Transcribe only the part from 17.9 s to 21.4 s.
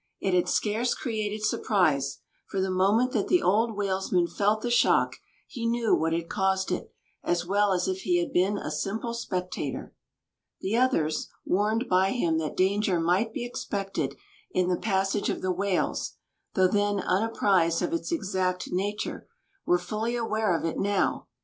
its exact nature were fully aware of it now.